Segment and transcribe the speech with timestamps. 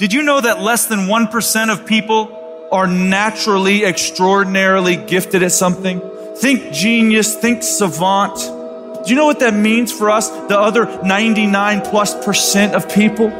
[0.00, 6.00] Did you know that less than 1% of people are naturally extraordinarily gifted at something?
[6.38, 8.36] Think genius, think savant.
[9.04, 13.30] Do you know what that means for us, the other 99 plus percent of people?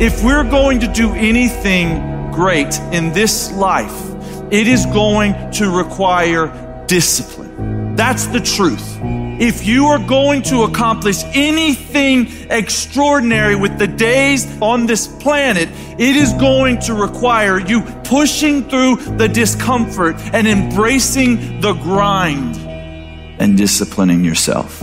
[0.00, 3.92] If we're going to do anything great in this life,
[4.50, 7.96] it is going to require discipline.
[7.96, 8.98] That's the truth.
[9.40, 16.14] If you are going to accomplish anything extraordinary with the days on this planet, it
[16.14, 22.56] is going to require you pushing through the discomfort and embracing the grind
[23.40, 24.80] and disciplining yourself.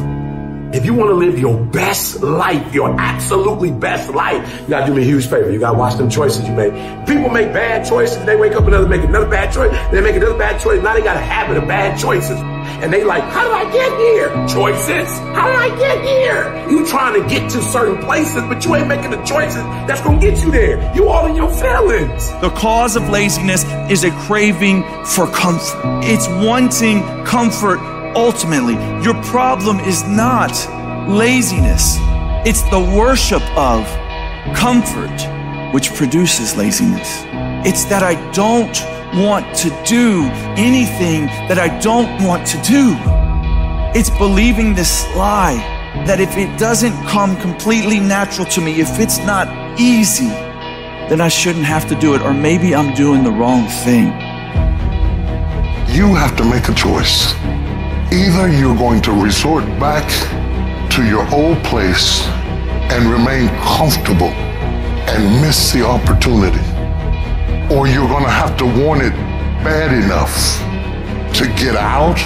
[0.73, 4.93] If you want to live your best life, your absolutely best life, you gotta do
[4.93, 5.49] me a huge favor.
[5.49, 6.73] You gotta watch them choices you make.
[7.05, 8.23] People make bad choices.
[8.25, 9.71] They wake up another, make another bad choice.
[9.91, 10.81] They make another bad choice.
[10.81, 12.39] Now they got a habit of bad choices.
[12.81, 14.29] And they like, how did I get here?
[14.47, 15.07] Choices.
[15.35, 16.67] How did I get here?
[16.67, 20.19] You trying to get to certain places, but you ain't making the choices that's gonna
[20.19, 20.91] get you there.
[20.95, 22.31] You all in your feelings.
[22.41, 25.79] The cause of laziness is a craving for comfort.
[26.03, 27.79] It's wanting comfort
[28.15, 28.73] ultimately.
[29.03, 30.51] Your problem is not
[31.07, 31.97] laziness.
[32.47, 33.85] It's the worship of
[34.55, 35.15] comfort
[35.71, 37.23] which produces laziness.
[37.63, 38.75] It's that I don't
[39.15, 40.23] want to do
[40.55, 42.95] anything that I don't want to do.
[43.93, 45.59] It's believing this lie
[46.05, 49.47] that if it doesn't come completely natural to me, if it's not
[49.79, 50.29] easy,
[51.09, 54.05] then I shouldn't have to do it, or maybe I'm doing the wrong thing.
[55.93, 57.33] You have to make a choice.
[58.13, 60.07] Either you're going to resort back
[60.91, 62.25] to your old place
[62.91, 64.31] and remain comfortable
[65.11, 66.63] and miss the opportunity,
[67.71, 69.13] or you're going to have to want it
[69.63, 70.59] bad enough
[71.33, 72.19] to get out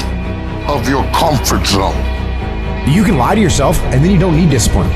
[0.67, 1.95] of your comfort zone.
[2.91, 4.89] You can lie to yourself and then you don't need discipline.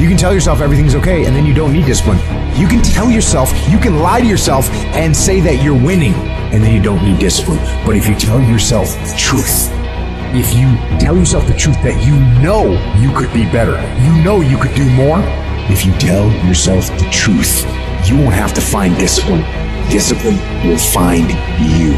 [0.00, 2.18] You can tell yourself everything's okay and then you don't need discipline.
[2.58, 6.14] You can tell yourself, you can lie to yourself and say that you're winning
[6.54, 7.58] and then you don't need discipline.
[7.84, 9.68] But if you tell yourself the truth,
[10.32, 14.40] if you tell yourself the truth that you know you could be better, you know
[14.40, 15.18] you could do more,
[15.72, 17.64] if you tell yourself the truth,
[18.08, 19.42] you won't have to find discipline.
[19.90, 20.36] Discipline
[20.66, 21.92] will find you.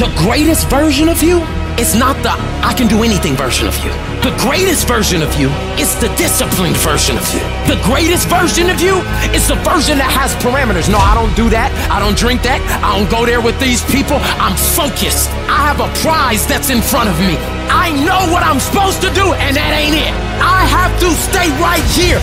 [0.00, 1.40] The greatest version of you
[1.78, 2.32] is not the
[2.64, 3.90] I can do anything version of you.
[4.20, 5.48] The greatest version of you
[5.80, 7.40] is the disciplined version of you.
[7.68, 9.00] The greatest version of you
[9.32, 10.92] is the version that has parameters.
[10.92, 11.72] No, I don't do that.
[11.88, 12.60] I don't drink that.
[12.84, 14.20] I don't go there with these people.
[14.36, 15.32] I'm focused.
[15.48, 17.36] I have a prize that's in front of me.
[17.72, 20.12] I know what I'm supposed to do, and that ain't it.
[20.40, 22.20] I have to stay right here.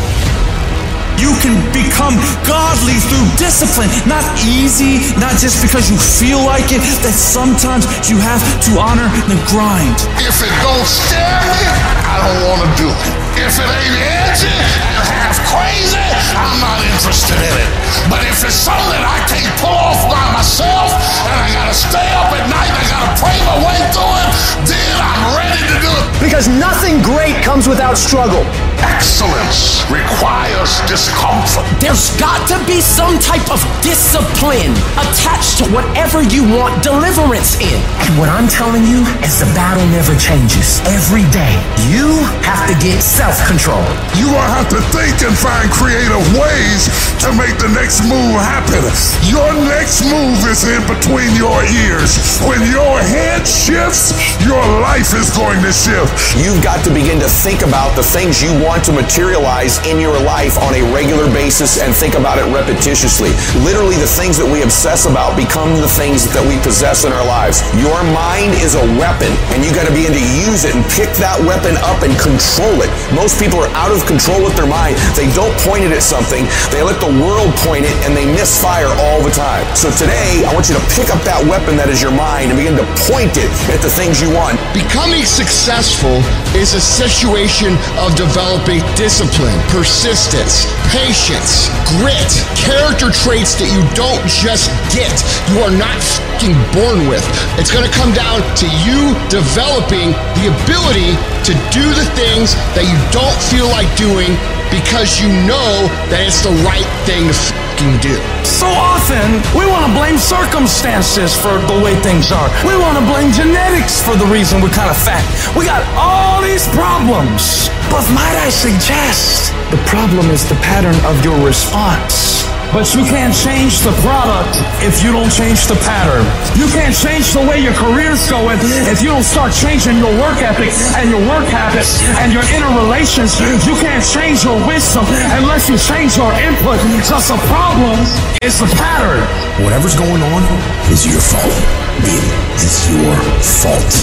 [1.17, 2.13] You can become
[2.45, 3.89] godly through discipline.
[4.05, 9.09] Not easy, not just because you feel like it, that sometimes you have to honor
[9.25, 9.97] the grind.
[10.21, 11.61] If it don't scare me,
[12.05, 13.01] I don't want to do it.
[13.41, 16.05] If it ain't edgy and half crazy,
[16.37, 17.71] I'm not interested in it.
[18.13, 20.93] But if it's something I can't pull off by myself
[21.25, 24.29] and I gotta stay up at night and I gotta pray my way through it,
[24.69, 26.05] then I'm ready to do it.
[26.21, 28.45] Because nothing great comes without struggle.
[28.79, 31.65] Excellence requires discomfort.
[31.81, 37.77] There's got to be some type of discipline attached to whatever you want deliverance in.
[38.05, 40.77] And what I'm telling you is the battle never changes.
[40.85, 41.57] Every day,
[41.89, 43.81] you have to get self control.
[44.13, 46.85] You will have to think and find creative ways
[47.25, 48.85] to make the next move happen.
[49.25, 52.13] Your next move is in between your ears.
[52.45, 54.13] When your head shifts,
[54.45, 56.13] your life is going to shift.
[56.37, 60.19] You've got to begin to think about the things you want to materialize in your
[60.27, 63.31] life on a regular basis and think about it repetitiously.
[63.63, 67.23] Literally, the things that we obsess about become the things that we possess in our
[67.23, 67.63] lives.
[67.79, 71.15] Your mind is a weapon, and you got to begin to use it and pick
[71.15, 72.91] that weapon up and control it.
[73.15, 74.99] Most people are out of control with their mind.
[75.15, 78.91] They don't point it at something, they let the world point it, and they misfire
[79.07, 79.63] all the time.
[79.79, 82.59] So today, I want you to pick up that weapon that is your mind and
[82.59, 84.59] begin to point it at the things you want.
[84.75, 86.19] Becoming successful
[86.55, 94.71] is a situation of developing discipline, persistence, patience, grit, character traits that you don't just
[94.93, 95.11] get.
[95.51, 97.25] You are not fucking born with.
[97.57, 101.17] It's going to come down to you developing the ability
[101.49, 104.37] to do the things that you don't feel like doing
[104.71, 108.15] because you know that it's the right thing to fucking do.
[108.43, 112.49] So often, we want to blame circumstances for the way things are.
[112.65, 115.23] We want to blame genetics for the reason we're kind of fat.
[115.55, 117.69] We got all these problems.
[117.89, 122.36] But might I suggest, the problem is the pattern of your response.
[122.75, 126.27] But you can't change the product if you don't change the pattern.
[126.59, 128.59] You can't change the way your career's going
[128.91, 132.69] if you don't start changing your work ethic and your work habits and your inner
[132.75, 133.39] relations.
[133.39, 135.07] You can't change your wisdom
[135.39, 136.77] unless you change your input.
[136.91, 137.97] Because the problem
[138.43, 139.23] is the pattern.
[139.63, 140.43] Whatever's going on
[140.91, 141.57] is your fault.
[142.03, 142.23] It
[142.61, 143.93] is your fault.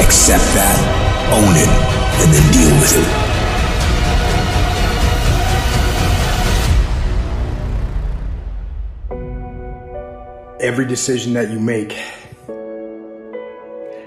[0.00, 0.78] Accept that,
[1.34, 1.68] own it,
[2.22, 3.31] and then deal with it.
[10.62, 11.90] Every decision that you make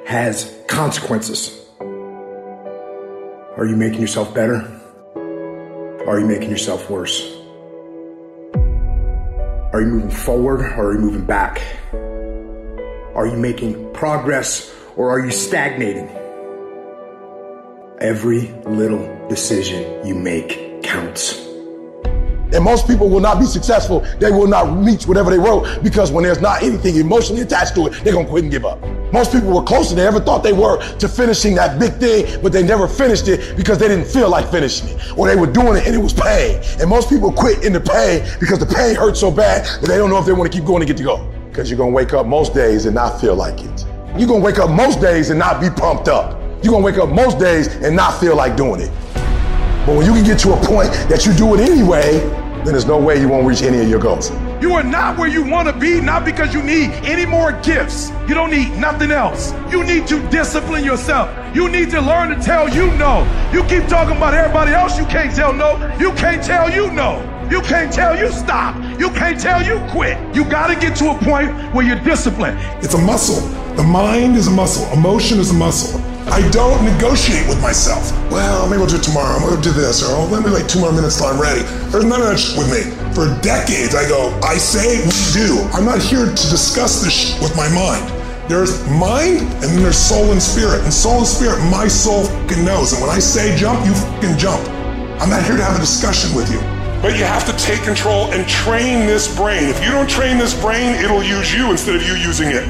[0.06, 1.52] has consequences.
[1.82, 4.62] Are you making yourself better?
[6.08, 7.22] Are you making yourself worse?
[9.74, 11.62] Are you moving forward or are you moving back?
[11.94, 16.08] Are you making progress or are you stagnating?
[18.00, 21.45] Every little decision you make counts.
[22.56, 24.00] And most people will not be successful.
[24.18, 27.88] They will not reach whatever they wrote because when there's not anything emotionally attached to
[27.88, 28.82] it, they're going to quit and give up.
[29.12, 32.42] Most people were closer than they ever thought they were to finishing that big thing,
[32.42, 35.52] but they never finished it because they didn't feel like finishing it or they were
[35.52, 36.62] doing it and it was pain.
[36.80, 39.98] And most people quit in the pain because the pain hurts so bad that they
[39.98, 41.30] don't know if they want to keep going to get to go.
[41.50, 43.86] Because you're going to wake up most days and not feel like it.
[44.18, 46.40] You're going to wake up most days and not be pumped up.
[46.64, 48.92] You're going to wake up most days and not feel like doing it.
[49.86, 52.20] But when you can get to a point that you do it anyway,
[52.66, 54.32] then there's no way you won't reach any of your goals.
[54.60, 58.10] You are not where you want to be, not because you need any more gifts.
[58.28, 59.54] You don't need nothing else.
[59.72, 61.30] You need to discipline yourself.
[61.56, 63.22] You need to learn to tell you no.
[63.54, 65.78] You keep talking about everybody else, you can't tell no.
[66.00, 67.22] You can't tell you no.
[67.52, 68.76] You can't tell you stop.
[69.00, 70.18] You can't tell you quit.
[70.36, 72.58] You got to get to a point where you're disciplined.
[72.84, 73.48] It's a muscle.
[73.76, 74.92] The mind is a muscle.
[74.94, 76.02] Emotion is a muscle.
[76.28, 78.12] I don't negotiate with myself.
[78.32, 79.38] Well, maybe I'll do it tomorrow.
[79.38, 81.62] I'm gonna do this, or oh, let me wait two more minutes till I'm ready.
[81.94, 82.90] There's none of that shit with me.
[83.14, 85.62] For decades, I go, I say, we do.
[85.72, 88.10] I'm not here to discuss this shit with my mind.
[88.50, 90.82] There's mind, and then there's soul and spirit.
[90.84, 92.94] And soul and spirit, my soul fucking knows.
[92.94, 94.68] And when I say jump, you fucking jump.
[95.22, 96.60] I'm not here to have a discussion with you.
[97.02, 99.70] But you have to take control and train this brain.
[99.70, 102.66] If you don't train this brain, it'll use you instead of you using it.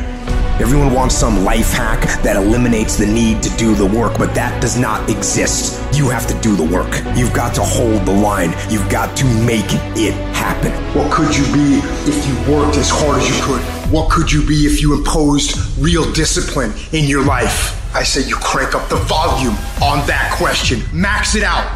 [0.58, 4.62] Everyone wants some life hack that eliminates the need to do the work, but that
[4.62, 5.84] does not exist.
[5.94, 6.96] You have to do the work.
[7.14, 8.54] You've got to hold the line.
[8.70, 9.68] You've got to make
[10.00, 10.72] it happen.
[10.98, 13.62] What could you be if you worked as hard as you could?
[13.92, 17.76] What could you be if you imposed real discipline in your life?
[17.94, 21.68] I say you crank up the volume on that question, max it out,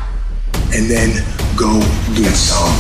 [0.72, 1.12] and then
[1.58, 1.80] go
[2.16, 2.72] get some.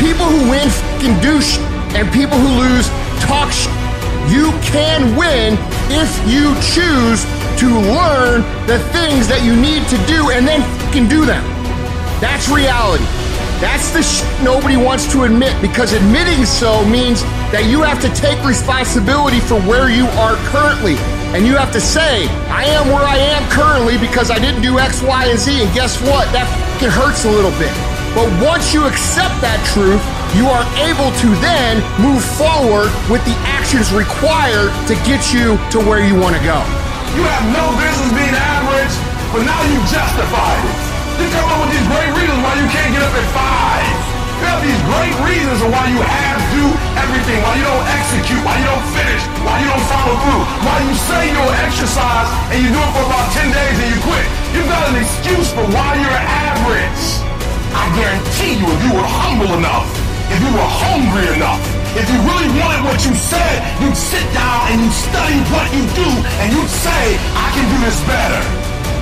[0.00, 1.58] People who win fucking do sh-
[1.92, 2.88] and people who lose
[3.20, 3.52] talk
[4.28, 5.56] you can win
[5.92, 7.24] if you choose
[7.60, 10.60] to learn the things that you need to do and then
[10.92, 11.42] can do them.
[12.20, 13.04] That's reality.
[13.62, 17.22] That's the sh- nobody wants to admit because admitting so means
[17.54, 20.98] that you have to take responsibility for where you are currently.
[21.32, 24.78] And you have to say, I am where I am currently because I didn't do
[24.78, 25.62] X, Y, and Z.
[25.62, 26.26] And guess what?
[26.34, 27.72] That fucking hurts a little bit.
[28.14, 30.02] But once you accept that truth,
[30.34, 35.78] you are able to then move forward with the actions required to get you to
[35.86, 36.58] where you want to go.
[37.14, 38.94] You have no business being average,
[39.30, 40.76] but now you justify it.
[41.22, 43.86] You come up with these great reasons why you can't get up at five.
[44.42, 46.66] You have these great reasons of why you have to do
[46.98, 50.76] everything, why you don't execute, why you don't finish, why you don't follow through, why
[50.82, 54.26] you say you'll exercise and you do it for about 10 days and you quit.
[54.50, 57.22] You've got an excuse for why you're average.
[57.74, 59.83] I guarantee you, if you were humble enough,
[60.94, 61.58] hungry enough,
[61.98, 65.82] if you really wanted what you said, you'd sit down and you'd study what you
[65.98, 66.06] do
[66.38, 68.38] and you'd say, I can do this better.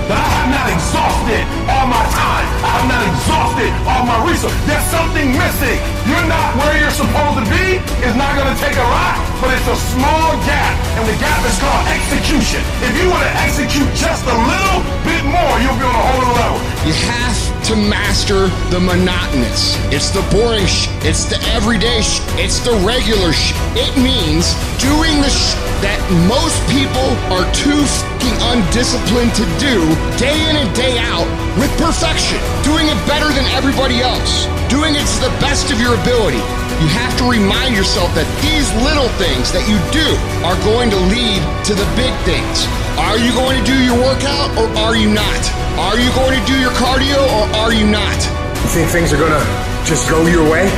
[0.08, 2.46] But I have not exhausted all my time.
[2.64, 4.56] I have not exhausted all my resources.
[4.64, 5.78] There's something missing.
[6.08, 7.76] You're not where you're supposed to be.
[8.00, 10.78] It's not going to take a lot, but it's a small gap.
[10.94, 12.62] And the gap is called execution.
[12.86, 16.30] If you want to execute just a little bit more, you'll be on a whole
[16.38, 16.58] level.
[16.86, 17.34] You have
[17.66, 19.74] to master the monotonous.
[19.90, 20.86] It's the boring sh.
[21.02, 22.22] It's the everyday sh.
[22.38, 23.50] It's the regular sh.
[23.74, 25.98] It means doing the sh that
[26.30, 29.82] most people are too fucking undisciplined to do
[30.14, 31.26] day in and day out
[31.58, 32.38] with perfection.
[32.62, 34.46] Doing it better than everybody else.
[34.70, 36.61] Doing it to the best of your ability.
[36.80, 40.08] You have to remind yourself that these little things that you do
[40.46, 42.64] are going to lead to the big things.
[42.96, 45.42] Are you going to do your workout or are you not?
[45.76, 48.42] Are you going to do your cardio or are you not?
[48.62, 49.42] You think things are gonna
[49.84, 50.70] just go your way?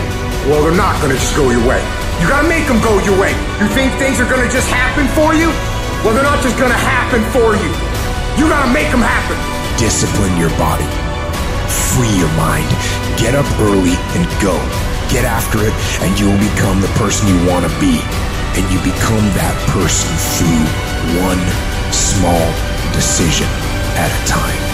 [0.49, 1.85] Well, they're not gonna just go your way.
[2.17, 3.37] You gotta make them go your way.
[3.61, 5.53] You think things are gonna just happen for you?
[6.01, 7.71] Well, they're not just gonna happen for you.
[8.41, 9.37] You gotta make them happen.
[9.77, 10.89] Discipline your body.
[11.93, 12.73] Free your mind.
[13.21, 14.57] Get up early and go.
[15.55, 18.01] After it, and you will become the person you want to be.
[18.59, 21.39] And you become that person through one
[21.93, 22.51] small
[22.93, 23.47] decision
[23.95, 24.74] at a time.